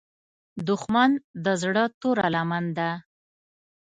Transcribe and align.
دښمن 0.67 1.11
د 1.43 1.45
زړه 1.61 1.83
توره 2.01 2.27
لمن 2.35 2.65
ده 2.77 2.89